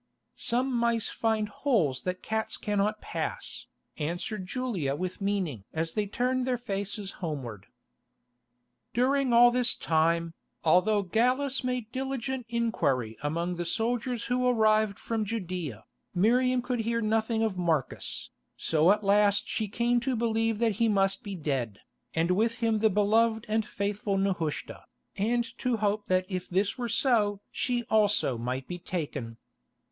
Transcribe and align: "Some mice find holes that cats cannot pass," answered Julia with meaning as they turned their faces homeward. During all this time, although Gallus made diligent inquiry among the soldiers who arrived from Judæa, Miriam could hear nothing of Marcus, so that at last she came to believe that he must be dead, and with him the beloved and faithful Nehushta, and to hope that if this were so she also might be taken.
"Some 0.33 0.73
mice 0.73 1.09
find 1.09 1.47
holes 1.47 2.01
that 2.05 2.23
cats 2.23 2.57
cannot 2.57 3.01
pass," 3.01 3.67
answered 3.99 4.47
Julia 4.47 4.95
with 4.95 5.21
meaning 5.21 5.63
as 5.73 5.93
they 5.93 6.07
turned 6.07 6.47
their 6.47 6.57
faces 6.57 7.11
homeward. 7.21 7.67
During 8.95 9.31
all 9.31 9.51
this 9.51 9.75
time, 9.75 10.33
although 10.63 11.03
Gallus 11.03 11.63
made 11.63 11.91
diligent 11.91 12.47
inquiry 12.49 13.15
among 13.21 13.57
the 13.57 13.63
soldiers 13.63 14.23
who 14.25 14.47
arrived 14.47 14.97
from 14.97 15.23
Judæa, 15.23 15.83
Miriam 16.15 16.63
could 16.63 16.79
hear 16.79 16.99
nothing 16.99 17.43
of 17.43 17.55
Marcus, 17.59 18.31
so 18.57 18.85
that 18.87 18.91
at 18.93 19.03
last 19.03 19.47
she 19.47 19.67
came 19.67 19.99
to 19.99 20.15
believe 20.15 20.57
that 20.57 20.77
he 20.81 20.89
must 20.89 21.21
be 21.21 21.35
dead, 21.35 21.79
and 22.15 22.31
with 22.31 22.55
him 22.55 22.79
the 22.79 22.89
beloved 22.89 23.45
and 23.47 23.67
faithful 23.67 24.17
Nehushta, 24.17 24.85
and 25.15 25.55
to 25.59 25.77
hope 25.77 26.07
that 26.07 26.25
if 26.27 26.49
this 26.49 26.75
were 26.75 26.89
so 26.89 27.39
she 27.51 27.83
also 27.83 28.35
might 28.39 28.67
be 28.67 28.79
taken. 28.79 29.37